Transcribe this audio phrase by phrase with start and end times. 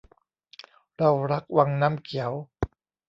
[0.97, 2.31] เรารักวังน้ำเขียว